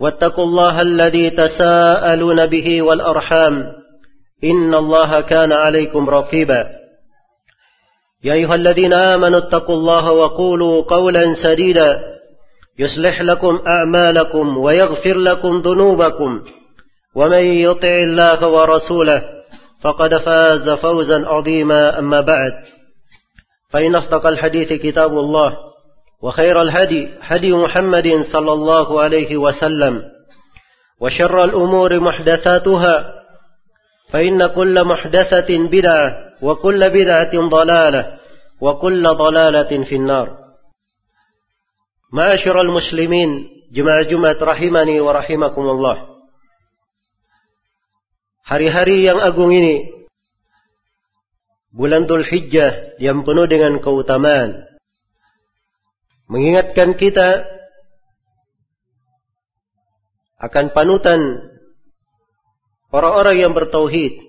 [0.00, 3.72] واتقوا الله الذي تساءلون به والأرحام.
[4.44, 6.66] إن الله كان عليكم رقيبا.
[8.24, 11.98] يا أيها الذين آمنوا اتقوا الله وقولوا قولا سديدا.
[12.78, 16.42] يصلح لكم أعمالكم ويغفر لكم ذنوبكم.
[17.14, 19.22] ومن يطع الله ورسوله
[19.80, 22.52] فقد فاز فوزا عظيما أما بعد.
[23.70, 25.67] فإن أصدق الحديث كتاب الله.
[26.22, 30.02] وخير الهدي هدي محمد صلى الله عليه وسلم
[31.00, 33.14] وشر الأمور محدثاتها
[34.10, 36.06] فإن كل محدثة بدعة
[36.42, 38.18] وكل بدعة ضلالة
[38.60, 40.38] وكل ضلالة في النار.
[42.12, 45.96] معاشر المسلمين جماعة جمعة رحمني ورحمكم الله.
[48.48, 49.92] Hari-hari yang agung ini
[51.68, 54.67] bulan Dhul Hijjah yang penuh dengan keutamaan.
[56.28, 57.48] Mengingatkan kita
[60.38, 61.20] akan panutan
[62.92, 64.28] orang-orang yang bertauhid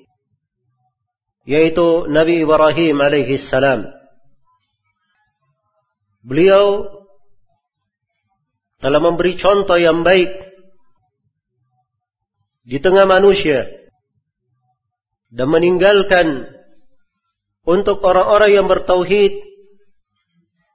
[1.45, 3.89] yaitu Nabi Ibrahim alaihi salam.
[6.23, 6.87] Beliau
[8.80, 10.30] telah memberi contoh yang baik
[12.64, 13.66] di tengah manusia
[15.33, 16.48] dan meninggalkan
[17.66, 19.48] untuk orang-orang yang bertauhid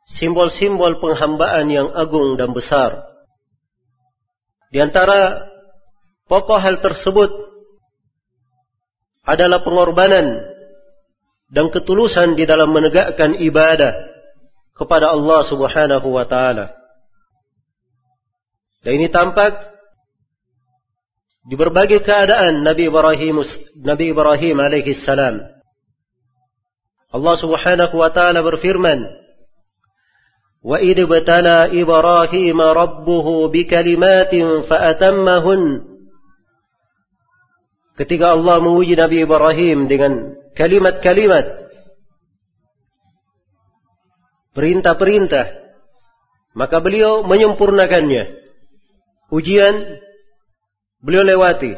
[0.09, 3.05] simbol-simbol penghambaan yang agung dan besar.
[4.69, 5.47] Di antara
[6.29, 7.31] pokok hal tersebut
[9.25, 10.45] adalah pengorbanan
[11.49, 13.95] dan ketulusan di dalam menegakkan ibadah
[14.75, 16.75] kepada Allah Subhanahu wa taala.
[18.85, 19.57] Dan ini tampak
[21.49, 23.41] di berbagai keadaan Nabi Ibrahim
[23.81, 25.41] Nabi Ibrahim alaihi salam.
[27.15, 29.24] Allah Subhanahu wa taala berfirman,
[30.65, 35.93] "Wa idh batala Ibrahim rabbuhu bikalimatin fa'atammahun."
[37.95, 41.47] Ketika Allah menguji Nabi Ibrahim dengan kalimat-kalimat
[44.55, 45.47] perintah-perintah,
[46.55, 48.41] maka beliau menyempurnakannya.
[49.31, 49.99] Ujian
[51.03, 51.75] beliau lewati.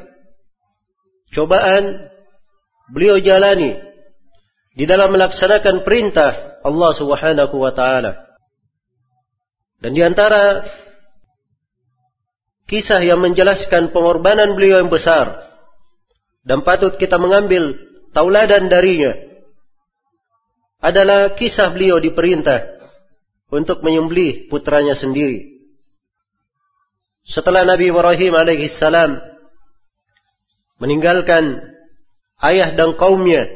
[1.32, 2.12] Cobaan
[2.92, 3.76] beliau jalani
[4.76, 8.25] di dalam melaksanakan perintah Allah Subhanahu wa taala.
[9.80, 10.64] Dan di antara
[12.66, 15.46] kisah yang menjelaskan pengorbanan beliau yang besar
[16.42, 17.78] dan patut kita mengambil
[18.10, 19.14] tauladan darinya
[20.82, 22.78] adalah kisah beliau diperintah
[23.50, 25.56] untuk menyembelih putranya sendiri.
[27.26, 29.18] Setelah Nabi Ibrahim alaihi salam
[30.78, 31.58] meninggalkan
[32.42, 33.50] ayah dan kaumnya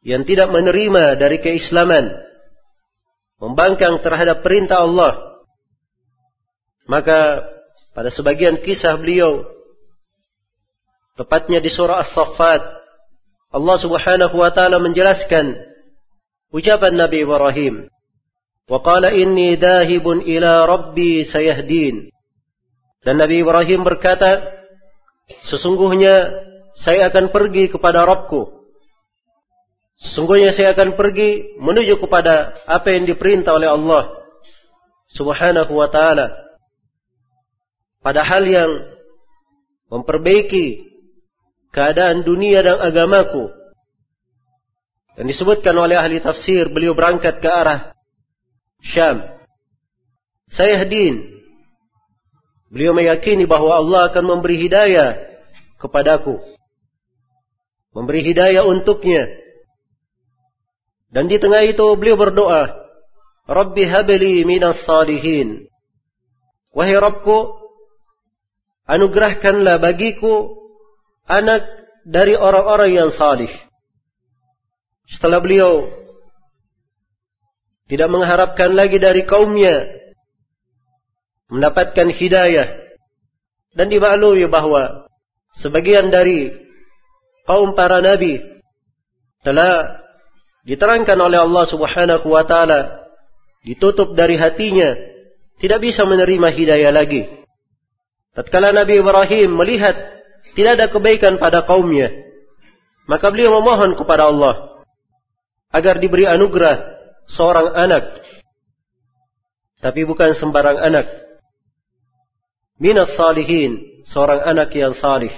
[0.00, 2.16] yang tidak menerima dari keislaman,
[3.41, 5.41] membangkang terhadap perintah Allah,
[6.87, 7.43] maka
[7.93, 9.45] pada sebagian kisah beliau,
[11.19, 12.61] tepatnya di surah As-Saffat,
[13.53, 15.53] Allah Subhanahu wa taala menjelaskan
[16.49, 17.93] ucapan Nabi Ibrahim
[18.63, 22.15] وقال إني ذاهب إلى ربي سيهدين
[23.03, 24.39] dan Nabi Ibrahim berkata
[25.51, 26.31] sesungguhnya
[26.79, 28.56] saya akan pergi kepada Rabbku
[29.98, 34.14] sesungguhnya saya akan pergi menuju kepada apa yang diperintah oleh Allah
[35.10, 36.32] subhanahu wa ta'ala
[38.02, 38.70] pada hal yang
[39.90, 40.86] memperbaiki
[41.74, 43.50] keadaan dunia dan agamaku
[45.18, 47.98] dan disebutkan oleh ahli tafsir beliau berangkat ke arah
[48.82, 49.26] Syam.
[50.48, 51.42] Saya Din.
[52.68, 55.16] Beliau meyakini bahwa Allah akan memberi hidayah
[55.80, 56.38] kepadaku.
[57.96, 59.26] Memberi hidayah untuknya.
[61.08, 62.68] Dan di tengah itu beliau berdoa,
[63.48, 65.64] Rabbi habli minas salihin.
[66.68, 67.56] Wahai Rabbku,
[68.84, 70.52] anugerahkanlah bagiku
[71.24, 71.64] anak
[72.04, 73.48] dari orang-orang yang salih.
[75.08, 75.88] Setelah beliau
[77.88, 79.88] tidak mengharapkan lagi dari kaumnya
[81.48, 82.68] mendapatkan hidayah
[83.72, 85.08] dan dimaklumi bahwa
[85.56, 86.52] sebagian dari
[87.48, 88.44] kaum para nabi
[89.40, 90.04] telah
[90.68, 93.08] diterangkan oleh Allah Subhanahu wa taala
[93.64, 94.92] ditutup dari hatinya
[95.58, 97.24] tidak bisa menerima hidayah lagi.
[98.36, 99.96] Tatkala Nabi Ibrahim melihat
[100.52, 102.12] tidak ada kebaikan pada kaumnya,
[103.08, 104.84] maka beliau memohon kepada Allah
[105.72, 106.84] agar diberi anugerah
[107.26, 108.04] seorang anak.
[109.80, 111.06] Tapi bukan sembarang anak.
[112.78, 115.30] Minas salihin, seorang anak yang salih.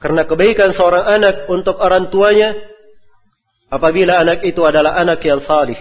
[0.00, 2.56] Karena kebaikan seorang anak untuk orang tuanya,
[3.74, 5.78] apabila anak itu adalah anak yang salih.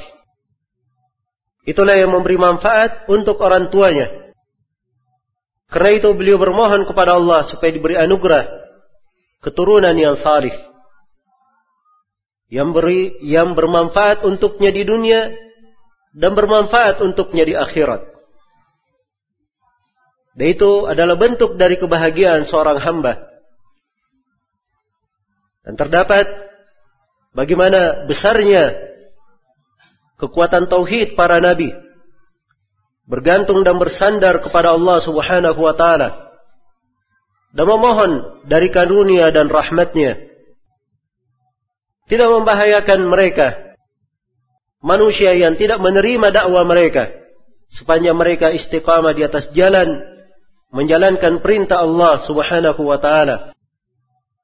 [1.63, 4.09] Itulah yang memberi manfaat untuk orang tuanya.
[5.69, 8.49] Karena itu beliau bermohon kepada Allah supaya diberi anugerah
[9.41, 10.53] keturunan yang salih
[12.53, 15.33] yang beri yang bermanfaat untuknya di dunia
[16.13, 18.05] dan bermanfaat untuknya di akhirat.
[20.37, 23.25] Dan itu adalah bentuk dari kebahagiaan seorang hamba.
[25.65, 26.52] Dan terdapat
[27.33, 28.77] bagaimana besarnya
[30.21, 31.73] kekuatan tauhid para nabi
[33.09, 36.33] bergantung dan bersandar kepada Allah Subhanahu wa taala
[37.53, 40.33] dan memohon dari karunia dan rahmatnya
[42.07, 43.47] tidak membahayakan mereka.
[44.83, 47.09] Manusia yang tidak menerima dakwah mereka.
[47.71, 50.03] Sepanjang mereka istiqamah di atas jalan.
[50.73, 53.52] Menjalankan perintah Allah subhanahu wa ta'ala.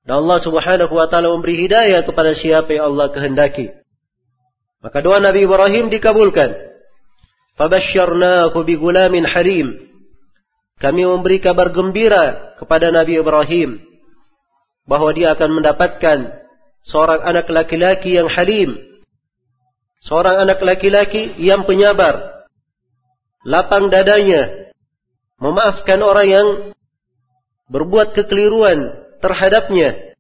[0.09, 3.69] Dan Allah subhanahu wa ta'ala memberi hidayah kepada siapa yang Allah kehendaki.
[4.81, 6.49] Maka doa Nabi Ibrahim dikabulkan.
[7.61, 9.77] Fabassyarnahu bigulamin halim.
[10.81, 13.77] Kami memberi kabar gembira kepada Nabi Ibrahim.
[14.89, 16.41] Bahwa dia akan mendapatkan
[16.81, 18.81] seorang anak laki-laki yang halim,
[20.01, 22.49] seorang anak laki-laki yang penyabar,
[23.45, 24.73] lapang dadanya,
[25.37, 26.47] memaafkan orang yang
[27.69, 30.15] berbuat kekeliruan terhadapnya,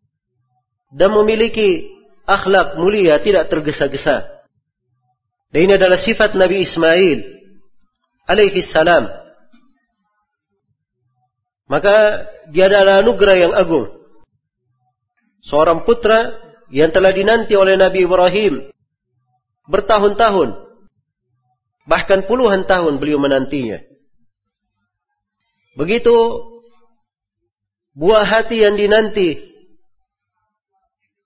[0.93, 1.89] dan memiliki
[2.27, 4.27] akhlak mulia tidak tergesa-gesa.
[5.49, 7.19] Dan ini adalah sifat Nabi Ismail
[8.29, 9.09] alaihi salam.
[11.69, 13.89] Maka dia adalah anugerah yang agung.
[15.45, 16.37] Seorang putra
[16.69, 18.69] yang telah dinanti oleh Nabi Ibrahim
[19.69, 20.69] bertahun-tahun
[21.89, 23.81] bahkan puluhan tahun beliau menantinya
[25.73, 26.13] begitu
[27.95, 29.39] buah hati yang dinanti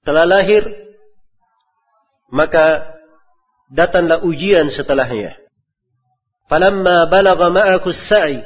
[0.04, 0.68] telah lahir
[2.31, 2.95] maka
[3.71, 5.36] datanglah ujian setelahnya
[6.51, 8.44] falamma balagha ma'aku as-sa'i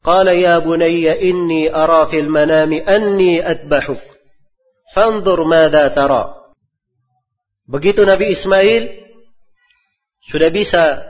[0.00, 4.00] qala ya bunayya inni ara fil manami anni adbahuk
[4.88, 6.48] Fanzur mada tara.
[7.68, 8.88] Begitu Nabi Ismail
[10.32, 11.04] sudah bisa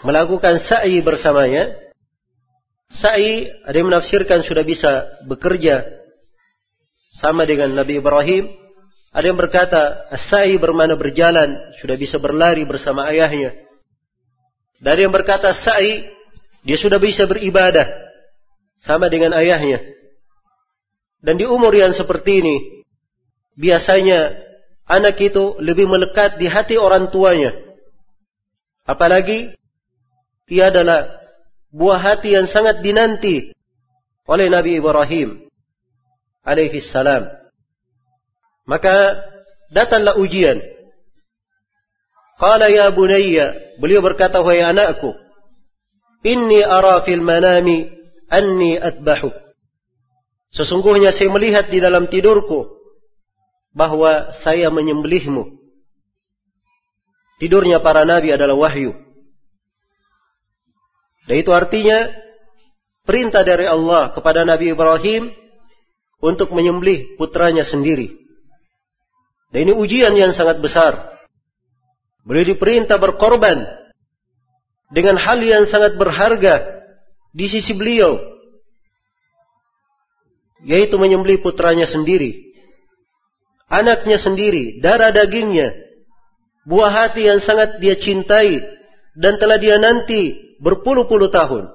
[0.00, 1.76] melakukan sa'i bersamanya.
[2.88, 5.84] Sa'i ada yang menafsirkan sudah bisa bekerja
[7.20, 8.48] sama dengan Nabi Ibrahim.
[9.12, 13.56] Ada yang berkata sa'i bermana berjalan, sudah bisa berlari bersama ayahnya.
[14.78, 16.06] Dari yang berkata sa'i
[16.62, 17.88] dia sudah bisa beribadah
[18.78, 19.80] sama dengan ayahnya.
[21.18, 22.56] Dan di umur yang seperti ini,
[23.58, 24.38] biasanya
[24.86, 27.52] anak itu lebih melekat di hati orang tuanya.
[28.86, 29.52] Apalagi
[30.48, 31.18] ia adalah
[31.72, 33.52] buah hati yang sangat dinanti
[34.28, 35.48] oleh Nabi Ibrahim
[36.44, 37.28] alaihi salam.
[38.68, 39.24] Maka
[39.72, 40.60] datanglah ujian.
[42.38, 45.10] Qala ya bunayya, beliau berkata wahai anakku,
[46.22, 47.90] inni ara fil manami
[48.30, 49.34] anni atbahuk.
[50.54, 52.78] Sesungguhnya saya melihat di dalam tidurku
[53.74, 55.58] bahwa saya menyembelihmu.
[57.38, 59.07] Tidurnya para nabi adalah wahyu.
[61.28, 62.08] Dan itu artinya
[63.04, 65.28] perintah dari Allah kepada Nabi Ibrahim
[66.24, 68.16] untuk menyembelih putranya sendiri.
[69.52, 71.20] Dan ini ujian yang sangat besar.
[72.24, 73.68] Beliau diperintah berkorban
[74.88, 76.64] dengan hal yang sangat berharga
[77.36, 78.16] di sisi beliau,
[80.64, 82.48] yaitu menyembelih putranya sendiri
[83.68, 85.76] anaknya sendiri, darah dagingnya,
[86.64, 88.64] buah hati yang sangat dia cintai
[89.14, 91.70] dan telah dia nanti berpuluh-puluh tahun.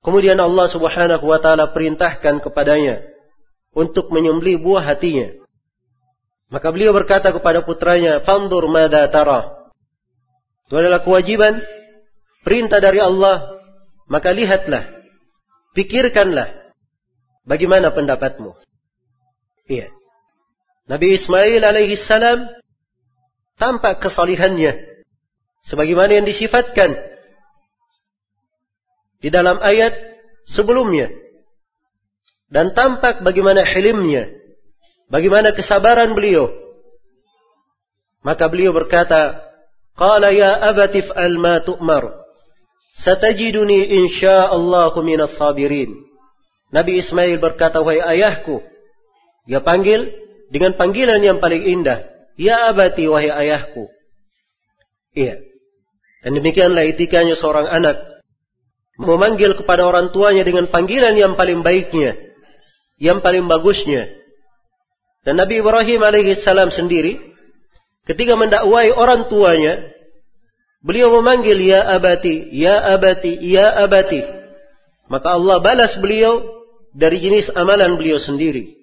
[0.00, 3.04] Kemudian Allah Subhanahu wa taala perintahkan kepadanya
[3.76, 5.36] untuk menyembelih buah hatinya.
[6.48, 9.70] Maka beliau berkata kepada putranya, "Fandur mada tara."
[10.66, 11.60] Itu adalah kewajiban
[12.46, 13.60] perintah dari Allah,
[14.08, 15.00] maka lihatlah
[15.70, 16.74] Pikirkanlah
[17.46, 18.58] bagaimana pendapatmu.
[19.70, 19.94] Iya.
[20.90, 22.50] Nabi Ismail alaihi salam
[23.54, 25.06] tampak kesalihannya
[25.62, 26.98] sebagaimana yang disifatkan
[29.20, 29.92] di dalam ayat
[30.48, 31.12] sebelumnya
[32.50, 34.32] dan tampak bagaimana hilimnya
[35.12, 36.50] bagaimana kesabaran beliau
[38.26, 39.40] maka beliau berkata
[39.96, 42.10] qala ya abati fa'al ma tu'mar
[42.96, 45.92] satajiduni insyaallah minas sabirin
[46.70, 48.62] Nabi Ismail berkata wahai ayahku
[49.50, 50.10] dia panggil
[50.50, 52.04] dengan panggilan yang paling indah.
[52.38, 53.88] Ya abati wahai ayahku.
[55.14, 55.40] Iya.
[56.20, 57.96] Dan demikianlah etikanya seorang anak.
[59.00, 62.20] Memanggil kepada orang tuanya dengan panggilan yang paling baiknya.
[63.00, 64.12] Yang paling bagusnya.
[65.24, 67.16] Dan Nabi Ibrahim alaihissalam sendiri.
[68.04, 69.88] Ketika mendakwai orang tuanya.
[70.80, 74.24] Beliau memanggil ya abati, ya abati, ya abati.
[75.12, 76.40] Maka Allah balas beliau
[76.96, 78.80] dari jenis amalan beliau sendiri.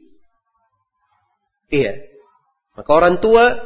[1.74, 2.05] Iya.
[2.77, 3.57] Maka orang tua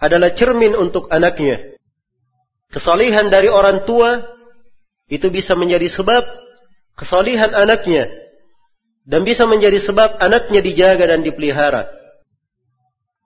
[0.00, 1.76] adalah cermin untuk anaknya.
[2.72, 4.24] Kesalihan dari orang tua
[5.08, 6.24] itu bisa menjadi sebab
[6.96, 8.08] kesalihan anaknya
[9.08, 11.88] dan bisa menjadi sebab anaknya dijaga dan dipelihara.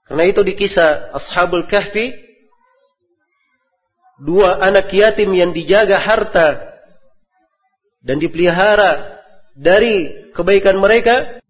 [0.06, 2.14] Karena itu di kisah Ashabul Kahfi
[4.22, 6.78] dua anak yatim yang dijaga harta
[8.02, 9.18] dan dipelihara
[9.58, 11.42] dari kebaikan mereka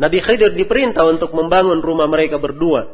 [0.00, 2.88] Nabi Khidir diperintah untuk membangun rumah mereka berdua.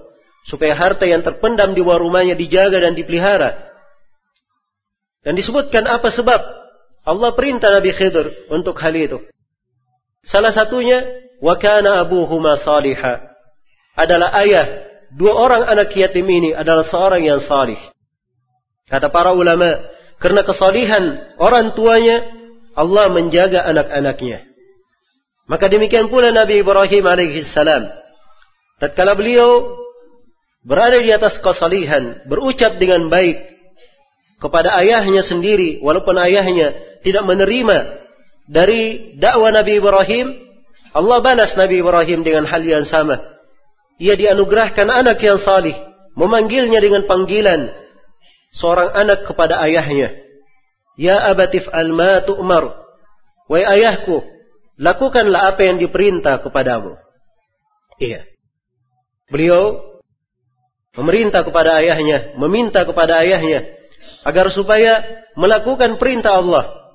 [0.47, 3.66] Supaya harta yang terpendam di bawah rumahnya dijaga dan dipelihara.
[5.23, 6.38] Dan disebutkan apa sebab
[7.07, 9.23] Allah perintah Nabi Khidir untuk hal itu.
[10.27, 11.07] Salah satunya,
[11.39, 13.31] wakana abuhuma salihah.
[13.95, 14.67] Adalah ayah.
[15.15, 17.79] Dua orang anak yatim ini adalah seorang yang salih.
[18.91, 19.87] Kata para ulama,
[20.19, 22.27] karena kesalihan orang tuanya,
[22.75, 24.43] Allah menjaga anak-anaknya.
[25.47, 27.87] Maka demikian pula Nabi Ibrahim alaihissalam.
[28.83, 29.79] Tatkala beliau
[30.67, 33.39] berada di atas kesalihan, berucap dengan baik
[34.43, 36.75] kepada ayahnya sendiri, walaupun ayahnya
[37.07, 38.03] tidak menerima
[38.51, 40.27] dari dakwah Nabi Ibrahim,
[40.91, 43.23] Allah balas Nabi Ibrahim dengan hal yang sama.
[44.03, 45.79] Ia dianugerahkan anak yang salih,
[46.19, 47.71] memanggilnya dengan panggilan
[48.59, 50.19] seorang anak kepada ayahnya.
[50.99, 52.75] Ya abatif al ma tu'mar.
[53.47, 54.27] Wahai ayahku,
[54.75, 56.99] lakukanlah apa yang diperintah kepadamu.
[58.03, 58.27] Iya.
[59.31, 59.79] Beliau
[60.99, 63.63] memerintah kepada ayahnya, meminta kepada ayahnya
[64.27, 65.07] agar supaya
[65.39, 66.86] melakukan perintah Allah.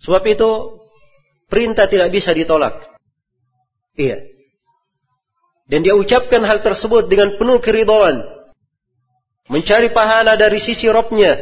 [0.00, 0.80] Sebab itu
[1.52, 2.88] perintah tidak bisa ditolak.
[3.96, 4.24] Iya.
[5.70, 8.26] Dan dia ucapkan hal tersebut dengan penuh keridhaan.
[9.46, 11.36] Mencari pahala dari sisi Robnya.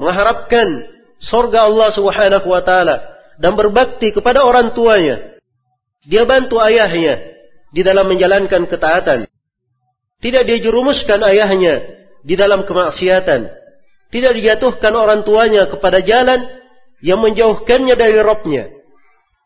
[0.00, 0.84] Mengharapkan
[1.20, 2.96] surga Allah subhanahu wa ta'ala
[3.40, 5.36] dan berbakti kepada orang tuanya.
[6.04, 7.20] Dia bantu ayahnya
[7.72, 9.28] di dalam menjalankan ketaatan.
[10.20, 11.84] Tidak dia jerumuskan ayahnya
[12.24, 13.48] di dalam kemaksiatan.
[14.10, 16.59] Tidak dijatuhkan orang tuanya kepada jalan
[17.00, 18.68] yang menjauhkannya dari Robnya.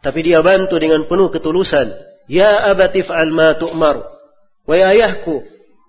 [0.05, 1.95] Tapi dia bantu dengan penuh ketulusan.
[2.29, 4.05] Ya abatif al ma tu'mar.
[4.65, 5.45] Wahai ayahku,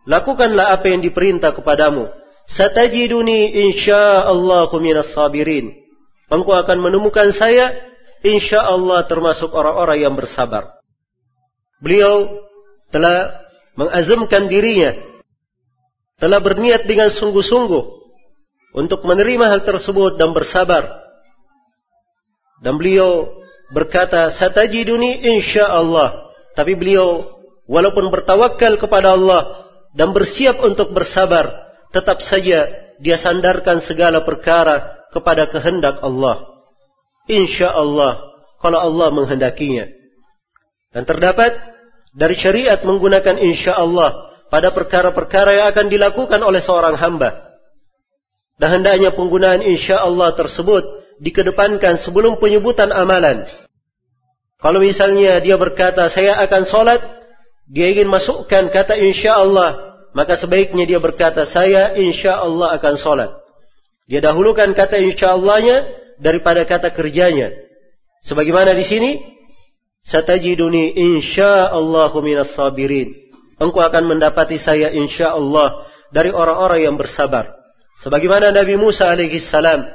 [0.08, 2.12] lakukanlah apa yang diperintah kepadamu.
[2.46, 5.74] Satajiduni insya'allahu minas sabirin.
[6.30, 7.74] Engkau akan menemukan saya
[8.26, 10.82] insya Allah termasuk orang-orang yang bersabar.
[11.80, 12.42] Beliau
[12.90, 13.46] telah
[13.78, 14.96] mengazamkan dirinya,
[16.18, 17.84] telah berniat dengan sungguh-sungguh
[18.76, 21.05] untuk menerima hal tersebut dan bersabar.
[22.66, 23.30] Dan beliau
[23.70, 26.34] berkata, satajiduni insya Allah.
[26.58, 27.38] Tapi beliau
[27.70, 31.46] walaupun bertawakal kepada Allah dan bersiap untuk bersabar,
[31.94, 32.66] tetap saja
[32.98, 36.42] dia sandarkan segala perkara kepada kehendak Allah.
[37.30, 39.86] Insya Allah kalau Allah menghendakinya.
[40.90, 41.54] Dan terdapat
[42.18, 47.46] dari syariat menggunakan insya Allah pada perkara-perkara yang akan dilakukan oleh seorang hamba.
[48.58, 53.48] Dan hendaknya penggunaan insya Allah tersebut dikedepankan sebelum penyebutan amalan.
[54.60, 57.02] Kalau misalnya dia berkata saya akan sholat,
[57.70, 63.32] dia ingin masukkan kata insya Allah, maka sebaiknya dia berkata saya insya Allah akan sholat.
[64.06, 65.86] Dia dahulukan kata insya Allahnya
[66.22, 67.52] daripada kata kerjanya.
[68.26, 69.12] Sebagaimana di sini,
[70.06, 73.12] satajiduni insyaallahu minas sabirin.
[73.58, 77.56] Engkau akan mendapati saya insyaallah dari orang-orang yang bersabar.
[78.04, 79.88] Sebagaimana Nabi Musa alaihi salam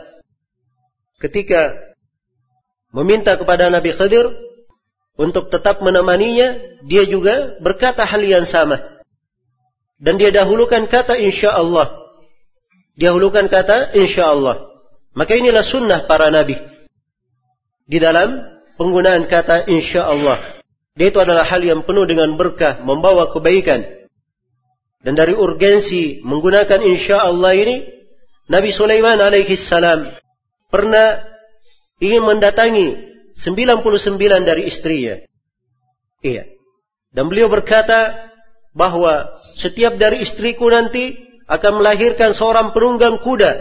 [1.21, 1.77] ketika
[2.91, 4.33] meminta kepada Nabi Khidir
[5.21, 8.81] untuk tetap menemaninya, dia juga berkata hal yang sama.
[10.00, 11.93] Dan dia dahulukan kata insya Allah.
[12.97, 14.73] Dahulukan kata insya Allah.
[15.12, 16.57] Maka inilah sunnah para nabi.
[17.91, 18.39] di dalam
[18.79, 20.62] penggunaan kata insya Allah.
[20.95, 23.83] Dia itu adalah hal yang penuh dengan berkah, membawa kebaikan.
[25.03, 27.83] Dan dari urgensi menggunakan insya Allah ini,
[28.47, 30.07] Nabi Sulaiman alaihi salam
[30.71, 31.21] pernah
[32.00, 35.21] ingin mendatangi 99 dari istrinya.
[36.25, 36.49] Iya.
[37.11, 38.31] Dan beliau berkata
[38.71, 41.19] bahwa setiap dari istriku nanti
[41.50, 43.59] akan melahirkan seorang penunggang kuda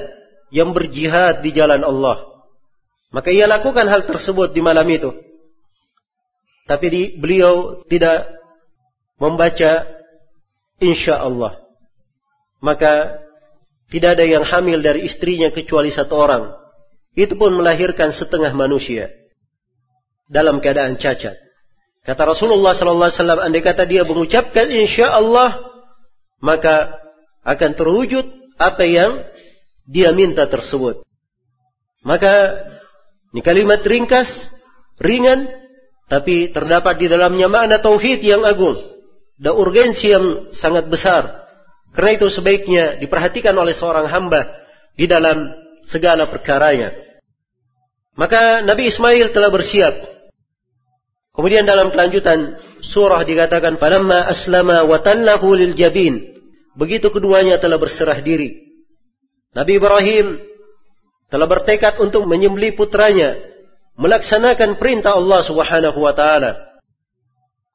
[0.53, 2.29] yang berjihad di jalan Allah.
[3.09, 5.09] Maka ia lakukan hal tersebut di malam itu.
[6.69, 8.29] Tapi di, beliau tidak
[9.17, 9.89] membaca
[10.77, 11.57] insya Allah.
[12.61, 13.17] Maka
[13.89, 16.53] tidak ada yang hamil dari istrinya kecuali satu orang.
[17.17, 19.09] Itu pun melahirkan setengah manusia
[20.29, 21.35] dalam keadaan cacat.
[22.05, 25.61] Kata Rasulullah sallallahu alaihi wasallam, andai kata dia mengucapkan insya Allah,
[26.39, 26.95] maka
[27.43, 28.25] akan terwujud
[28.55, 29.25] apa yang
[29.89, 31.01] dia minta tersebut.
[32.05, 32.65] Maka
[33.35, 34.47] ini kalimat ringkas,
[35.01, 35.49] ringan,
[36.07, 38.77] tapi terdapat di dalamnya makna tauhid yang agung
[39.37, 41.45] dan urgensi yang sangat besar.
[41.93, 44.49] Karena itu sebaiknya diperhatikan oleh seorang hamba
[44.93, 45.58] di dalam
[45.89, 46.93] segala perkaranya.
[48.13, 49.95] Maka Nabi Ismail telah bersiap.
[51.33, 56.35] Kemudian dalam kelanjutan surah dikatakan falamma aslama wa tallahu lil jabin.
[56.75, 58.69] Begitu keduanya telah berserah diri.
[59.55, 60.37] Nabi Ibrahim
[61.31, 63.39] telah bertekad untuk menyembelih putranya
[63.99, 66.55] melaksanakan perintah Allah Subhanahu wa taala.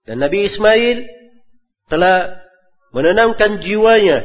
[0.04, 1.08] Dan Nabi Ismail
[1.88, 2.44] telah
[2.92, 4.24] menenangkan jiwanya,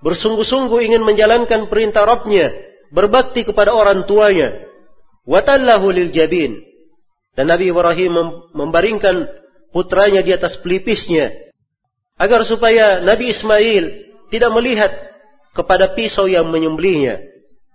[0.00, 4.68] bersungguh-sungguh ingin menjalankan perintah Rabbnya, berbakti kepada orang tuanya.
[5.28, 6.56] Watallahu lil jabin.
[7.36, 9.28] Dan Nabi Ibrahim membaringkan
[9.70, 11.30] putranya di atas pelipisnya
[12.18, 13.84] agar supaya Nabi Ismail
[14.32, 14.90] tidak melihat
[15.54, 17.22] kepada pisau yang menyembelihnya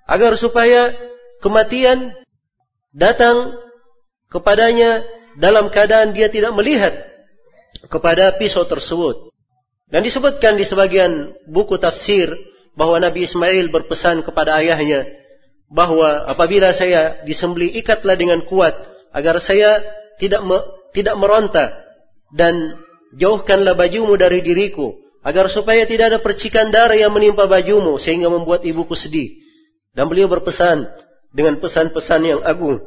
[0.04, 0.92] agar supaya
[1.40, 2.12] kematian
[2.92, 3.56] datang
[4.28, 5.06] kepadanya
[5.40, 6.94] dalam keadaan dia tidak melihat
[7.88, 9.32] kepada pisau tersebut.
[9.90, 12.34] Dan disebutkan di sebagian buku tafsir
[12.74, 15.06] bahwa Nabi Ismail berpesan kepada ayahnya
[15.74, 18.74] bahwa apabila saya disembeli ikatlah dengan kuat
[19.14, 19.82] agar saya
[20.22, 20.58] tidak me,
[20.94, 21.74] tidak meronta
[22.34, 22.78] dan
[23.18, 24.94] jauhkanlah bajumu dari diriku
[25.26, 29.40] agar supaya tidak ada percikan darah yang menimpa bajumu sehingga membuat ibuku sedih.
[29.94, 30.90] Dan beliau berpesan
[31.34, 32.82] dengan pesan-pesan yang agung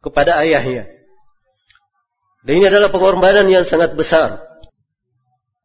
[0.00, 0.86] kepada ayahnya.
[2.46, 4.49] Dan ini adalah pengorbanan yang sangat besar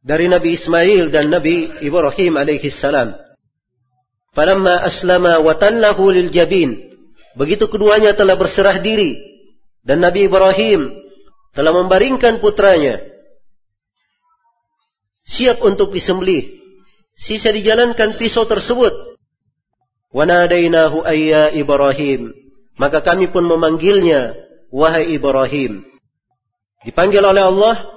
[0.05, 3.17] dari Nabi Ismail dan Nabi Ibrahim alaihi salam.
[4.37, 6.77] Falamma aslama wa tallahu lil jabin.
[7.33, 9.17] Begitu keduanya telah berserah diri
[9.81, 10.93] dan Nabi Ibrahim
[11.57, 13.01] telah membaringkan putranya
[15.25, 16.53] siap untuk disembelih.
[17.17, 18.93] Sisa dijalankan pisau tersebut.
[20.13, 22.31] Wa nadainahu ayya Ibrahim.
[22.75, 24.35] Maka kami pun memanggilnya,
[24.67, 25.87] wahai Ibrahim.
[26.83, 27.87] Dipanggil oleh Allah,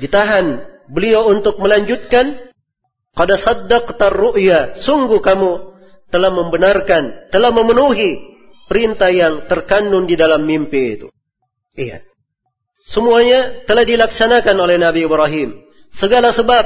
[0.00, 2.50] ditahan beliau untuk melanjutkan.
[3.16, 4.76] Qada saddaqta ru'ya.
[4.76, 5.50] Sungguh kamu
[6.12, 8.20] telah membenarkan, telah memenuhi
[8.68, 11.08] perintah yang terkandung di dalam mimpi itu.
[11.76, 12.04] Iya.
[12.86, 15.58] Semuanya telah dilaksanakan oleh Nabi Ibrahim.
[15.96, 16.64] Segala sebab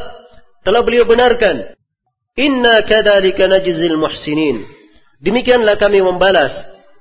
[0.66, 1.72] telah beliau benarkan.
[2.36, 4.64] Inna kadhalika najzil muhsinin.
[5.20, 6.52] Demikianlah kami membalas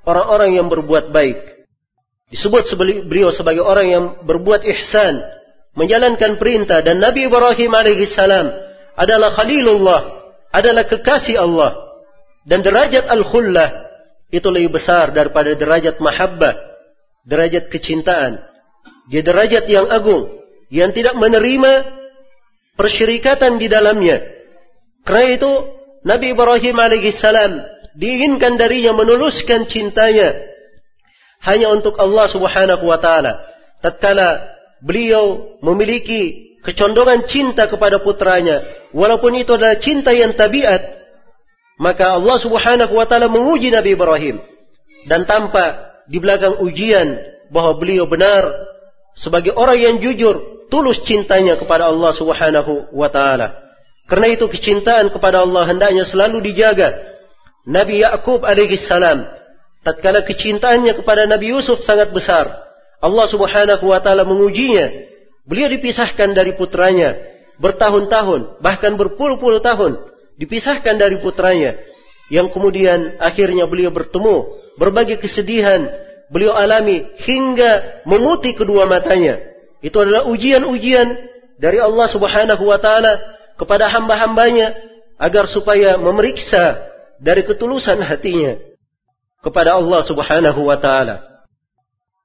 [0.04, 1.38] orang-orang yang berbuat baik.
[2.30, 2.70] Disebut
[3.10, 5.18] beliau sebagai orang yang berbuat ihsan,
[5.74, 8.46] menjalankan perintah dan Nabi Ibrahim alaihissalam
[8.98, 10.00] adalah khalilullah,
[10.50, 11.78] adalah kekasih Allah
[12.44, 13.90] dan derajat al-khullah
[14.30, 16.54] itu lebih besar daripada derajat mahabbah,
[17.26, 18.38] derajat kecintaan.
[19.10, 20.30] Dia derajat yang agung
[20.70, 21.98] yang tidak menerima
[22.78, 24.22] persyirikatan di dalamnya.
[25.02, 25.50] Karena itu
[26.06, 27.52] Nabi Ibrahim alaihissalam
[27.98, 30.38] diinginkan darinya menuluskan cintanya
[31.42, 33.42] hanya untuk Allah Subhanahu wa taala.
[33.82, 41.00] Tatkala beliau memiliki kecondongan cinta kepada putranya, walaupun itu adalah cinta yang tabiat,
[41.80, 44.36] maka Allah Subhanahu wa taala menguji Nabi Ibrahim.
[45.08, 47.16] Dan tampak di belakang ujian
[47.48, 48.44] bahwa beliau benar
[49.16, 53.56] sebagai orang yang jujur, tulus cintanya kepada Allah Subhanahu wa taala.
[54.04, 56.92] Karena itu kecintaan kepada Allah hendaknya selalu dijaga.
[57.64, 59.24] Nabi Yakub alaihi salam
[59.86, 62.69] tatkala kecintaannya kepada Nabi Yusuf sangat besar
[63.00, 65.08] Allah Subhanahu wa taala mengujinya
[65.44, 67.16] beliau dipisahkan dari putranya
[67.60, 70.00] bertahun-tahun bahkan berpuluh-puluh tahun
[70.40, 71.76] dipisahkan dari putranya
[72.32, 74.36] yang kemudian akhirnya beliau bertemu
[74.76, 75.88] berbagai kesedihan
[76.30, 79.40] beliau alami hingga memutih kedua matanya
[79.80, 81.16] itu adalah ujian-ujian
[81.60, 83.20] dari Allah Subhanahu wa taala
[83.60, 84.72] kepada hamba-hambanya
[85.20, 86.88] agar supaya memeriksa
[87.20, 88.56] dari ketulusan hatinya.
[89.40, 91.24] kepada Allah Subhanahu wa taala.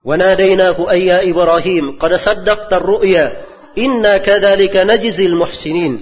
[0.04, 3.32] وناديناه أي يا إبراهيم قد صدقت الرؤيا
[3.78, 5.94] إنا كذلك نجزي المحسنين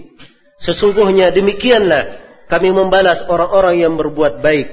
[0.58, 2.18] Sesungguhnya demikianlah
[2.50, 4.66] kami membalas orang-orang yang berbuat baik.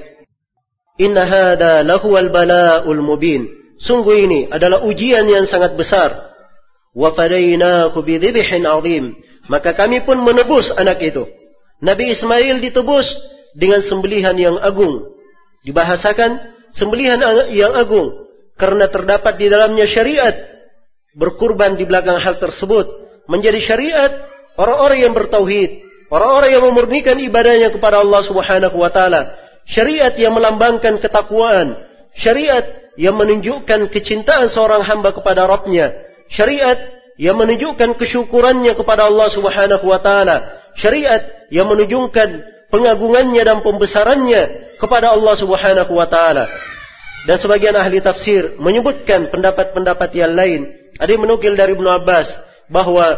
[0.98, 3.46] Inna hadha lahuwal bala'ul mubin.
[3.78, 6.34] Sungguh ini adalah ujian yang sangat besar.
[6.90, 9.14] Wa fadainahu bidhibhin azim.
[9.46, 11.22] Maka kami pun menebus anak itu.
[11.78, 13.06] Nabi Ismail ditebus
[13.54, 15.06] dengan sembelihan yang agung.
[15.62, 17.22] Dibahasakan sembelihan
[17.54, 18.26] yang agung
[18.59, 20.35] karena terdapat di dalamnya syariat.
[21.11, 22.87] Berkurban di belakang hal tersebut.
[23.27, 24.11] Menjadi syariat
[24.55, 25.71] orang-orang yang bertauhid,
[26.11, 29.35] orang-orang yang memurnikan ibadahnya kepada Allah Subhanahu wa taala,
[29.67, 31.79] syariat yang melambangkan ketakwaan,
[32.15, 32.63] syariat
[32.99, 35.95] yang menunjukkan kecintaan seorang hamba kepada Rabbnya,
[36.27, 36.79] syariat
[37.15, 42.29] yang menunjukkan kesyukurannya kepada Allah Subhanahu wa taala, syariat yang menunjukkan
[42.71, 46.47] pengagungannya dan pembesarannya kepada Allah Subhanahu wa taala.
[47.29, 50.73] Dan sebagian ahli tafsir menyebutkan pendapat-pendapat yang lain.
[50.97, 52.33] Ada yang menukil dari Ibnu Abbas
[52.65, 53.13] bahwa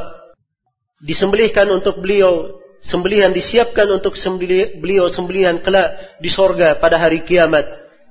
[1.04, 4.20] disembelihkan untuk beliau sembelihan disiapkan untuk
[4.80, 7.63] beliau sembelihan kelak di sorga pada hari kiamat.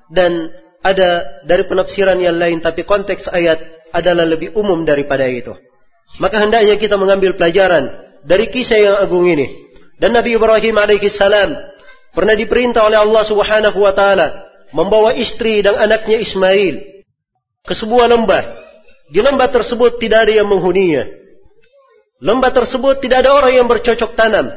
[0.09, 0.48] Dan
[0.81, 3.61] ada dari penafsiran yang lain tapi konteks ayat
[3.92, 5.52] adalah lebih umum daripada itu.
[6.20, 7.92] Maka hendaknya kita mengambil pelajaran
[8.24, 9.48] dari kisah yang agung ini.
[10.00, 11.50] Dan Nabi Ibrahim alaihissalam
[12.16, 17.04] pernah diperintah oleh Allah Subhanahu wa taala membawa istri dan anaknya Ismail
[17.62, 18.44] ke sebuah lembah.
[19.12, 21.04] Di lembah tersebut tidak ada yang menghuninya.
[22.22, 24.48] Lembah tersebut tidak ada orang yang bercocok tanam.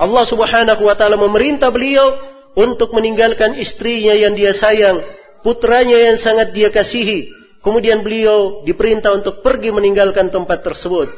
[0.00, 2.18] Allah Subhanahu wa taala memerintah beliau
[2.58, 4.98] untuk meninggalkan istrinya yang dia sayang,
[5.46, 7.30] putranya yang sangat dia kasihi.
[7.60, 11.12] Kemudian beliau diperintah untuk pergi meninggalkan tempat tersebut.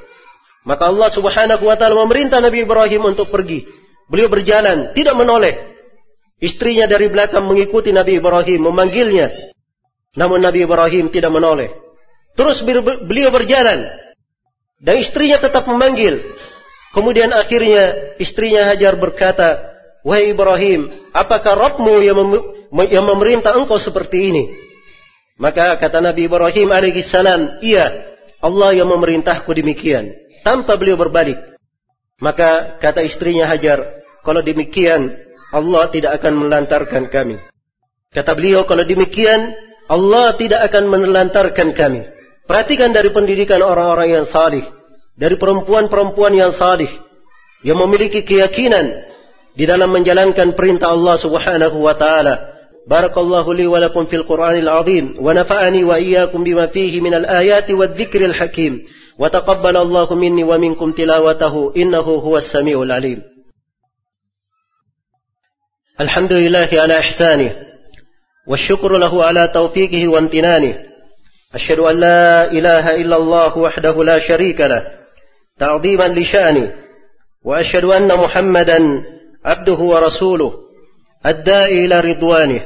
[0.67, 3.65] Maka Allah Subhanahu wa taala memerintah Nabi Ibrahim untuk pergi.
[4.11, 5.72] Beliau berjalan, tidak menoleh.
[6.43, 9.31] Istrinya dari belakang mengikuti Nabi Ibrahim, memanggilnya.
[10.19, 11.71] Namun Nabi Ibrahim tidak menoleh.
[12.35, 12.67] Terus
[13.07, 13.87] beliau berjalan.
[14.83, 16.19] Dan istrinya tetap memanggil.
[16.91, 19.71] Kemudian akhirnya istrinya Hajar berkata,
[20.03, 22.43] Wahai Ibrahim, apakah Rabbmu yang, mem
[22.91, 24.45] yang memerintah engkau seperti ini?
[25.39, 28.11] Maka kata Nabi Ibrahim alaihissalam, iya,
[28.43, 30.11] Allah yang memerintahku demikian.
[30.43, 31.39] Tanpa beliau berbalik.
[32.19, 35.15] Maka kata istrinya Hajar, kalau demikian,
[35.53, 37.37] Allah tidak akan melantarkan kami.
[38.13, 39.53] Kata beliau, kalau demikian,
[39.89, 42.09] Allah tidak akan menelantarkan kami.
[42.49, 44.65] Perhatikan dari pendidikan orang-orang yang salih.
[45.17, 46.89] Dari perempuan-perempuan yang salih.
[47.63, 49.13] Yang memiliki keyakinan
[49.53, 52.53] di dalam menjalankan perintah Allah subhanahu wa ta'ala.
[52.89, 55.17] Barakallahu li wa lakum fil Qur'anil azim.
[55.21, 58.85] Wa nafa'ani wa iyyakum bima fihi minal ayati wa dhikril hakim.
[59.21, 61.77] Wa taqabbalallahu minni wa minkum tilawatahu.
[61.79, 63.32] Innahu huwas sami'ul alim.
[66.03, 67.53] الحمد لله على إحسانه
[68.49, 70.75] والشكر له على توفيقه وامتنانه
[71.55, 74.83] أشهد أن لا إله إلا الله وحده لا شريك له
[75.59, 76.73] تعظيما لشأنه
[77.45, 78.79] وأشهد أن محمدا
[79.45, 80.53] عبده ورسوله
[81.27, 82.63] الداعي إلى رضوانه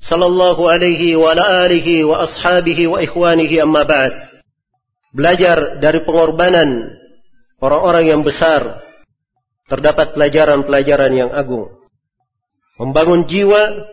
[0.00, 4.12] صلى الله عليه وعلى آله وأصحابه وإخوانه أما بعد
[5.16, 6.92] belajar dari pengorbanan
[7.58, 8.84] orang-orang yang besar
[9.66, 11.75] terdapat pelajaran-pelajaran yang agung
[12.76, 13.88] membangun jiwa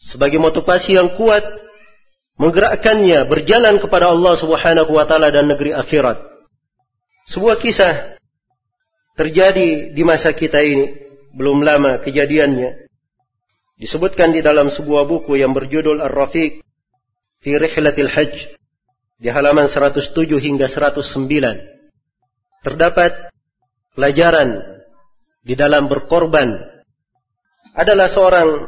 [0.00, 1.44] sebagai motivasi yang kuat
[2.40, 6.16] menggerakkannya berjalan kepada Allah Subhanahu wa taala dan negeri akhirat.
[7.28, 8.16] Sebuah kisah
[9.14, 10.96] terjadi di masa kita ini,
[11.36, 12.88] belum lama kejadiannya.
[13.76, 16.64] Disebutkan di dalam sebuah buku yang berjudul Ar-Rafiq
[17.44, 18.34] fi Rihlatil Hajj
[19.20, 21.04] di halaman 107 hingga 109.
[22.64, 23.32] Terdapat
[23.96, 24.64] pelajaran
[25.44, 26.79] di dalam berkorban
[27.74, 28.66] adalah seorang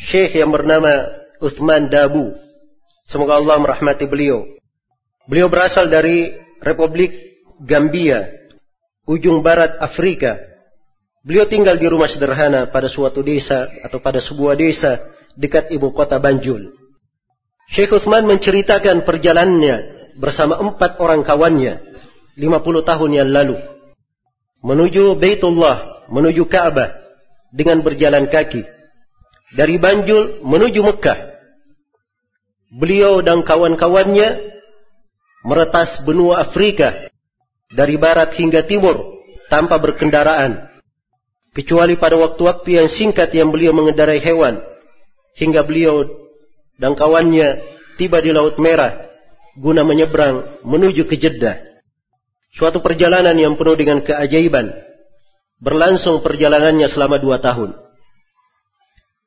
[0.00, 1.08] syekh yang bernama
[1.40, 2.32] Uthman Dabu.
[3.06, 4.44] Semoga Allah merahmati beliau.
[5.26, 7.12] Beliau berasal dari Republik
[7.62, 8.26] Gambia,
[9.06, 10.38] ujung barat Afrika.
[11.26, 15.02] Beliau tinggal di rumah sederhana pada suatu desa atau pada sebuah desa
[15.34, 16.70] dekat ibu kota Banjul.
[17.66, 19.76] Syekh Uthman menceritakan perjalanannya
[20.22, 21.82] bersama empat orang kawannya
[22.38, 22.46] 50
[22.86, 23.58] tahun yang lalu
[24.62, 27.05] menuju Baitullah, menuju Ka'bah
[27.52, 28.76] dengan berjalan kaki
[29.54, 31.18] dari Banjul menuju Mekah.
[32.76, 34.58] Beliau dan kawan-kawannya
[35.46, 37.06] meretas benua Afrika
[37.70, 40.66] dari barat hingga timur tanpa berkendaraan.
[41.54, 44.60] Kecuali pada waktu-waktu yang singkat yang beliau mengendarai hewan.
[45.40, 46.04] Hingga beliau
[46.76, 47.64] dan kawannya
[47.96, 49.08] tiba di Laut Merah
[49.56, 51.64] guna menyeberang menuju ke Jeddah.
[52.52, 54.85] Suatu perjalanan yang penuh dengan keajaiban
[55.56, 57.72] Berlangsung perjalanannya selama dua tahun.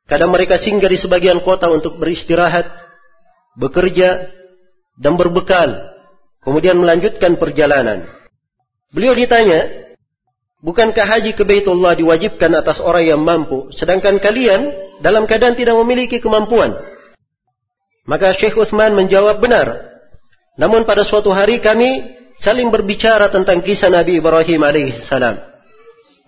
[0.10, 2.66] Kadang mereka singgah di sebagian kota untuk beristirahat,
[3.58, 4.30] bekerja,
[4.98, 5.90] dan berbekal.
[6.42, 8.10] Kemudian melanjutkan perjalanan.
[8.90, 9.94] Beliau ditanya,
[10.66, 16.18] bukankah haji ke Baitullah diwajibkan atas orang yang mampu, sedangkan kalian dalam keadaan tidak memiliki
[16.18, 16.74] kemampuan?
[18.10, 19.94] Maka Syekh Uthman menjawab benar.
[20.58, 25.49] Namun pada suatu hari kami saling berbicara tentang kisah Nabi Ibrahim alaihissalam.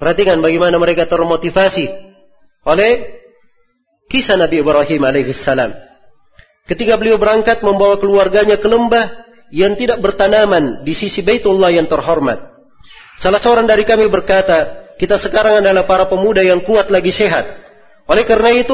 [0.02, 1.86] Perhatikan bagaimana mereka termotivasi
[2.66, 3.22] oleh
[4.10, 5.78] kisah Nabi Ibrahim alaihissalam.
[6.66, 12.50] Ketika beliau berangkat membawa keluarganya ke lembah yang tidak bertanaman di sisi Baitullah yang terhormat.
[13.22, 17.62] Salah seorang dari kami berkata, kita sekarang adalah para pemuda yang kuat lagi sehat.
[18.10, 18.74] Oleh karena itu,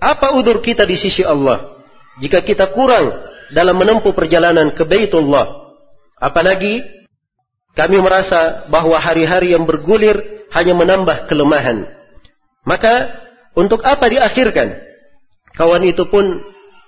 [0.00, 1.84] apa udur kita di sisi Allah?
[2.24, 3.12] Jika kita kurang
[3.52, 5.76] dalam menempuh perjalanan ke Baitullah.
[6.16, 6.80] Apalagi
[7.76, 11.88] kami merasa bahwa hari-hari yang bergulir hanya menambah kelemahan.
[12.62, 13.10] Maka
[13.56, 14.78] untuk apa diakhirkan?
[15.52, 16.40] Kawan itu pun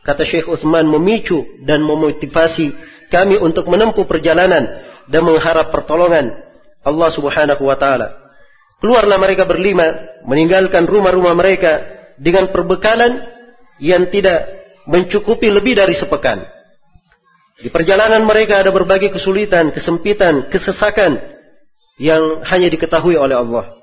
[0.04, 2.72] kata Syekh Uthman memicu dan memotivasi
[3.12, 6.32] kami untuk menempuh perjalanan dan mengharap pertolongan
[6.84, 8.20] Allah Subhanahu wa taala.
[8.80, 9.96] Keluarlah mereka berlima
[10.28, 11.84] meninggalkan rumah-rumah mereka
[12.20, 13.24] dengan perbekalan
[13.80, 14.44] yang tidak
[14.84, 16.44] mencukupi lebih dari sepekan.
[17.60, 21.33] Di perjalanan mereka ada berbagai kesulitan, kesempitan, kesesakan
[22.00, 23.74] yang hanya diketahui oleh Allah.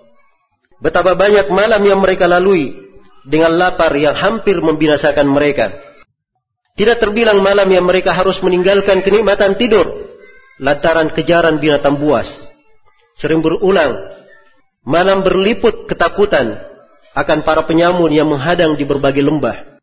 [0.81, 2.73] Betapa banyak malam yang mereka lalui
[3.21, 5.77] dengan lapar yang hampir membinasakan mereka.
[6.73, 10.09] Tidak terbilang malam yang mereka harus meninggalkan kenikmatan tidur
[10.57, 12.27] lantaran kejaran binatang buas.
[13.19, 14.09] Sering berulang,
[14.81, 16.57] malam berliput ketakutan
[17.13, 19.77] akan para penyamun yang menghadang di berbagai lembah.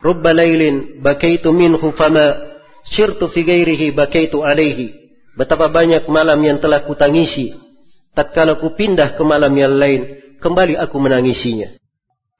[0.00, 2.40] Rubba lailin bakaitu minhu fama
[2.88, 5.09] sirtu fi ghairihi bakaitu alaihi.
[5.40, 7.56] Betapa banyak malam yang telah kutangisi
[8.12, 11.80] tatkala ku pindah ke malam yang lain kembali aku menangisinya.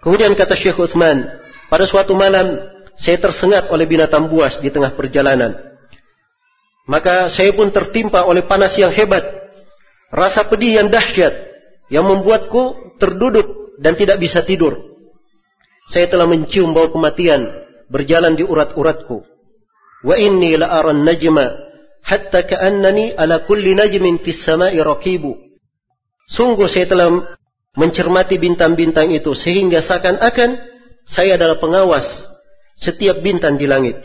[0.05, 1.25] Kemudian kata Syekh Uthman,
[1.73, 2.61] pada suatu malam
[3.01, 5.57] saya tersengat oleh binatang buas di tengah perjalanan.
[6.85, 9.25] Maka saya pun tertimpa oleh panas yang hebat,
[10.13, 11.33] rasa pedih yang dahsyat
[11.89, 14.77] yang membuatku terduduk dan tidak bisa tidur.
[15.89, 17.49] Saya telah mencium bau kematian
[17.89, 19.25] berjalan di urat-uratku.
[20.05, 21.70] Wa inni la aran najma
[22.05, 25.37] hatta ka'annani ala kulli najmin fis sama'i raqibu.
[26.31, 27.37] Sungguh saya telah
[27.75, 30.59] mencermati bintang-bintang itu sehingga seakan-akan
[31.07, 32.27] saya adalah pengawas
[32.79, 33.99] setiap bintang di langit.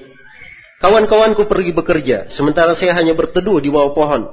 [0.81, 4.27] Kawan-kawanku pergi bekerja, sementara saya hanya berteduh di bawah pohon.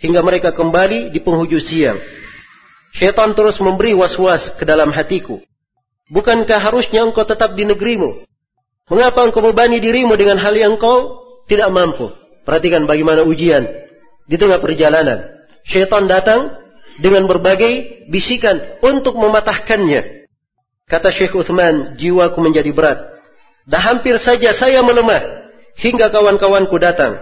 [0.00, 2.00] Hingga mereka kembali di penghujung siang.
[2.94, 5.42] Syaitan terus memberi was-was ke dalam hatiku.
[6.10, 8.22] Bukankah harusnya engkau tetap di negerimu?
[8.90, 12.12] Mengapa engkau membani dirimu dengan hal yang engkau tidak mampu?
[12.44, 13.64] Perhatikan bagaimana ujian
[14.28, 15.32] di tengah perjalanan.
[15.64, 16.52] Syaitan datang
[17.00, 20.28] dengan berbagai bisikan untuk mematahkannya.
[20.84, 23.00] Kata Syekh Uthman, jiwaku menjadi berat.
[23.64, 25.48] Dan hampir saja saya melemah
[25.80, 27.16] hingga kawan-kawanku datang.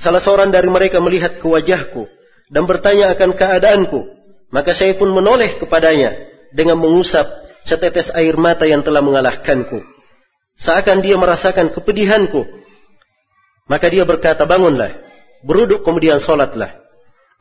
[0.00, 2.08] Salah seorang dari mereka melihat ke wajahku
[2.48, 4.00] dan bertanya akan keadaanku.
[4.48, 6.14] Maka saya pun menoleh kepadanya
[6.54, 7.26] dengan mengusap
[7.66, 9.82] setetes air mata yang telah mengalahkanku.
[10.54, 12.63] Seakan dia merasakan kepedihanku.
[13.66, 15.00] Maka dia berkata, bangunlah.
[15.44, 16.84] Beruduk kemudian solatlah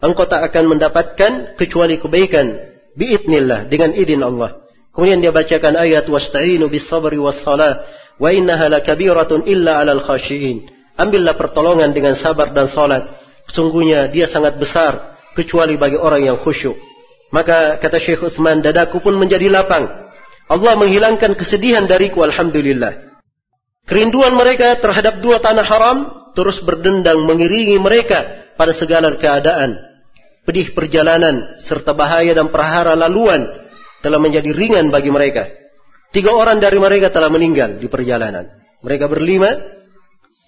[0.03, 2.59] engkau tak akan mendapatkan kecuali kebaikan
[2.99, 4.59] biidnillah dengan izin Allah.
[4.91, 7.87] Kemudian dia bacakan ayat wasta'inu bis sabri was salah
[8.19, 10.69] wa innaha lakabiratun illa 'alal khashiin.
[10.99, 13.09] Ambillah pertolongan dengan sabar dan salat.
[13.49, 16.77] Sungguhnya dia sangat besar kecuali bagi orang yang khusyuk.
[17.33, 19.89] Maka kata Syekh Utsman dadaku pun menjadi lapang.
[20.45, 23.12] Allah menghilangkan kesedihan dariku alhamdulillah.
[23.83, 25.97] Kerinduan mereka terhadap dua tanah haram
[26.33, 29.75] terus berdendang mengiringi mereka pada segala keadaan
[30.43, 33.47] pedih perjalanan serta bahaya dan perhara laluan
[34.03, 35.47] telah menjadi ringan bagi mereka.
[36.13, 38.51] Tiga orang dari mereka telah meninggal di perjalanan.
[38.83, 39.57] Mereka berlima,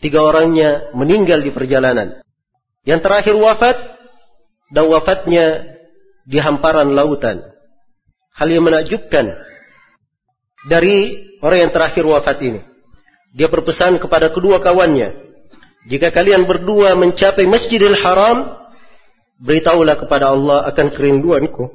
[0.04, 2.22] tiga orangnya meninggal di perjalanan.
[2.86, 3.78] Yang terakhir wafat,
[4.70, 5.46] dan wafatnya
[6.28, 7.42] di hamparan lautan.
[8.36, 9.40] Hal yang menakjubkan
[10.68, 12.62] dari orang yang terakhir wafat ini.
[13.36, 15.12] Dia berpesan kepada kedua kawannya,
[15.86, 18.58] jika kalian berdua mencapai Masjidil Haram,
[19.44, 21.70] beritahulah kepada Allah akan kerinduanku.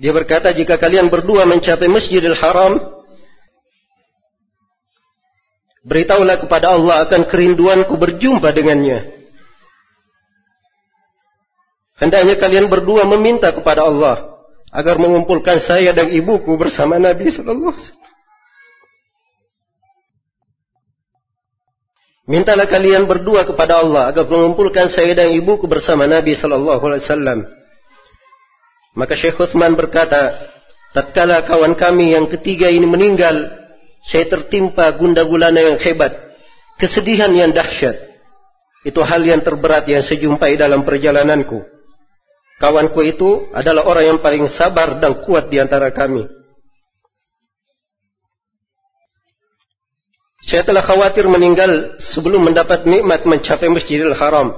[0.00, 2.78] Dia berkata, jika kalian berdua mencapai Masjidil Haram,
[5.86, 9.21] beritahulah kepada Allah akan kerinduanku berjumpa dengannya.
[12.02, 14.42] Hendaknya kalian berdua meminta kepada Allah
[14.74, 18.10] agar mengumpulkan saya dan ibuku bersama Nabi sallallahu alaihi wasallam.
[22.26, 27.38] Mintalah kalian berdua kepada Allah agar mengumpulkan saya dan ibuku bersama Nabi sallallahu alaihi wasallam.
[28.98, 30.50] Maka Syekh Uthman berkata,
[30.90, 33.46] tatkala kawan kami yang ketiga ini meninggal,
[34.02, 36.18] saya tertimpa gunda gulana yang hebat,
[36.82, 37.94] kesedihan yang dahsyat.
[38.82, 41.71] Itu hal yang terberat yang saya jumpai dalam perjalananku.
[42.62, 46.30] Kawanku itu adalah orang yang paling sabar dan kuat di antara kami.
[50.46, 54.54] Saya telah khawatir meninggal sebelum mendapat nikmat mencapai Masjidil Haram.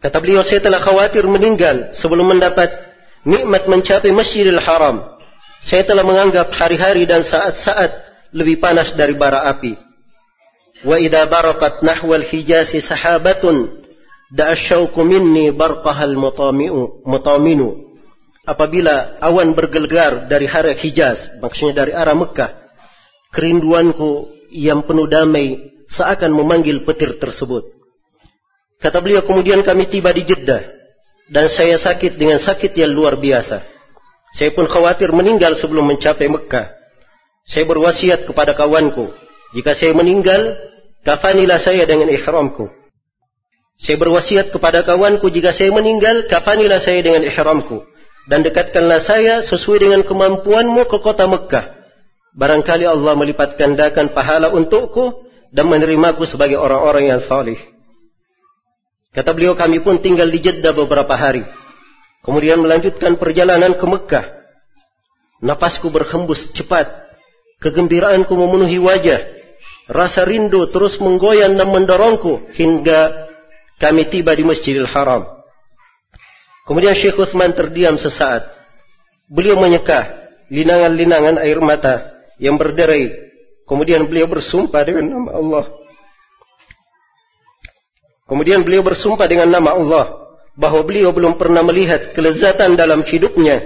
[0.00, 2.72] Kata beliau, saya telah khawatir meninggal sebelum mendapat
[3.28, 5.12] nikmat mencapai Masjidil Haram.
[5.60, 8.00] Saya telah menganggap hari-hari dan saat-saat
[8.32, 9.76] lebih panas dari bara api.
[10.88, 13.85] Wa idza barakat nahwal hijasi sahabatun
[14.32, 16.14] da'asyauku minni barqahal
[17.06, 17.86] mutaminu.
[18.46, 22.50] Apabila awan bergelgar dari arah Hijaz, maksudnya dari arah Mekah,
[23.34, 27.66] kerinduanku yang penuh damai seakan memanggil petir tersebut.
[28.78, 30.62] Kata beliau kemudian kami tiba di Jeddah
[31.26, 33.66] dan saya sakit dengan sakit yang luar biasa.
[34.36, 36.70] Saya pun khawatir meninggal sebelum mencapai Mekah.
[37.46, 39.10] Saya berwasiat kepada kawanku,
[39.54, 40.54] jika saya meninggal,
[41.02, 42.68] kafanilah saya dengan ihramku.
[43.76, 47.84] Saya berwasiat kepada kawanku, jika saya meninggal, kafanilah saya dengan ihramku.
[48.26, 51.76] Dan dekatkanlah saya sesuai dengan kemampuanmu ke kota Mekah
[52.36, 57.56] Barangkali Allah melipat gandakan pahala untukku dan menerimaku sebagai orang-orang yang salih.
[59.16, 61.48] Kata beliau kami pun tinggal di Jeddah beberapa hari.
[62.20, 64.26] Kemudian melanjutkan perjalanan ke Mekah.
[65.40, 66.92] Napasku berhembus cepat.
[67.64, 69.32] Kegembiraanku memenuhi wajah.
[69.88, 73.25] Rasa rindu terus menggoyang dan mendorongku hingga
[73.76, 75.28] kami tiba di Masjidil Haram.
[76.66, 78.48] Kemudian Syekh Uthman terdiam sesaat.
[79.30, 83.12] Beliau menyekah linangan-linangan air mata yang berderai.
[83.66, 85.64] Kemudian beliau bersumpah dengan nama Allah.
[88.26, 90.06] Kemudian beliau bersumpah dengan nama Allah
[90.58, 93.62] bahwa beliau belum pernah melihat kelezatan dalam hidupnya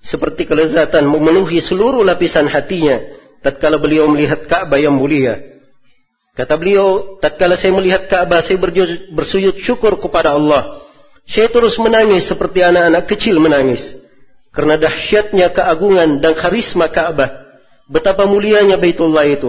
[0.00, 3.02] seperti kelezatan memenuhi seluruh lapisan hatinya
[3.42, 5.57] tatkala beliau melihat Ka'bah yang mulia.
[6.38, 8.62] Kata beliau, tatkala saya melihat Ka'bah saya
[9.10, 10.86] bersujud syukur kepada Allah.
[11.26, 13.98] Saya terus menangis seperti anak-anak kecil menangis
[14.54, 17.48] karena dahsyatnya keagungan dan karisma Ka'bah
[17.88, 19.48] Betapa mulianya Baitullah itu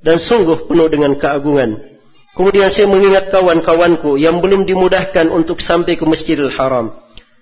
[0.00, 1.82] dan sungguh penuh dengan keagungan.
[2.38, 6.94] Kemudian saya mengingat kawan-kawanku yang belum dimudahkan untuk sampai ke Masjidil Haram.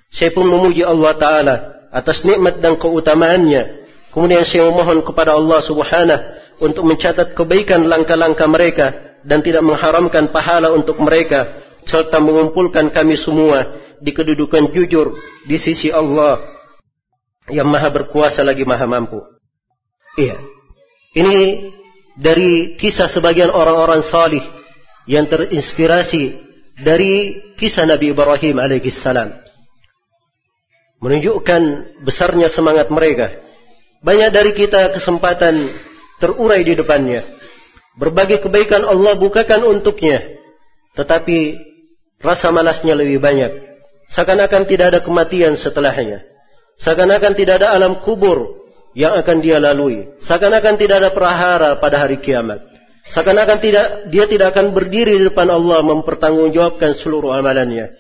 [0.08, 1.56] Saya pun memuji Allah Ta'ala
[1.92, 3.84] atas nikmat dan keutamaannya.
[4.08, 8.86] Kemudian saya memohon kepada Allah Subhanahu untuk mencatat kebaikan langkah-langkah mereka
[9.22, 15.16] dan tidak mengharamkan pahala untuk mereka serta mengumpulkan kami semua di kedudukan jujur
[15.46, 16.38] di sisi Allah
[17.48, 19.24] yang maha berkuasa lagi maha mampu.
[20.18, 20.36] Iya.
[21.16, 21.36] Ini
[22.18, 24.42] dari kisah sebagian orang-orang salih
[25.08, 26.36] yang terinspirasi
[26.82, 29.32] dari kisah Nabi Ibrahim alaihissalam.
[30.98, 31.62] Menunjukkan
[32.02, 33.30] besarnya semangat mereka.
[34.02, 35.70] Banyak dari kita kesempatan
[36.18, 37.24] terurai di depannya.
[37.98, 40.22] Berbagai kebaikan Allah bukakan untuknya.
[40.94, 41.38] Tetapi
[42.22, 43.50] rasa malasnya lebih banyak.
[44.10, 46.22] Seakan-akan tidak ada kematian setelahnya.
[46.78, 50.06] Seakan-akan tidak ada alam kubur yang akan dia lalui.
[50.22, 52.62] Seakan-akan tidak ada perahara pada hari kiamat.
[53.08, 57.94] Seakan-akan tidak dia tidak akan berdiri di depan Allah mempertanggungjawabkan seluruh amalannya.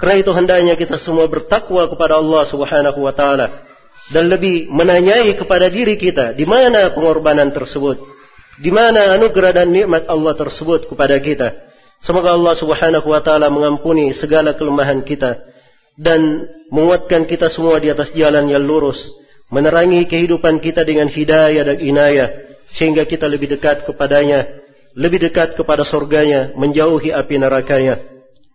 [0.00, 3.71] Karena itu hendaknya kita semua bertakwa kepada Allah Subhanahu wa taala
[4.10, 8.02] dan lebih menanyai kepada diri kita di mana pengorbanan tersebut.
[8.58, 11.54] Di mana anugerah dan nikmat Allah tersebut kepada kita.
[12.02, 15.38] Semoga Allah Subhanahu wa taala mengampuni segala kelemahan kita
[15.94, 19.12] dan menguatkan kita semua di atas jalan yang lurus
[19.52, 22.28] menerangi kehidupan kita dengan hidayah dan inayah
[22.72, 24.48] sehingga kita lebih dekat kepadanya
[24.96, 28.00] lebih dekat kepada surganya menjauhi api nerakanya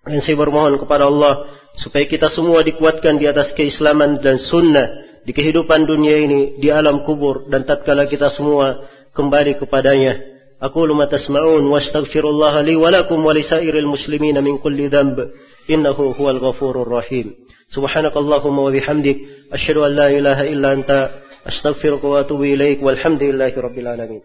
[0.02, 1.46] dan saya bermohon kepada Allah
[1.78, 7.04] supaya kita semua dikuatkan di atas keislaman dan sunnah di kehidupan dunia ini, di alam
[7.04, 10.24] kubur dan tatkala kita semua kembali kepadanya.
[10.64, 15.20] Aku luma tasma'un wa astaghfirullah li wa lakum wa lisairil muslimina min kulli dhanb
[15.68, 17.36] innahu huwal ghafurur rahim.
[17.68, 21.12] Subhanakallahumma wa bihamdik asyhadu an la ilaha illa anta
[21.44, 24.24] astaghfiruka wa atubu ilaik walhamdulillahi rabbil alamin.